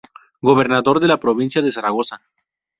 Gobernador 0.41 0.99
de 0.99 1.05
la 1.09 1.19
provincia 1.19 1.61
de 1.61 1.69
Zaragoza. 1.71 2.23